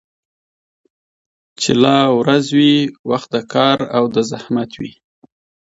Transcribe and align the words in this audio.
چي 1.59 1.71
لا 1.83 1.97
ورځ 2.19 2.45
وي 2.57 2.75
وخت 3.09 3.29
د 3.35 3.37
كار 3.53 3.77
او 3.95 4.03
د 4.15 4.17
زحمت 4.31 4.71
وي 4.81 4.93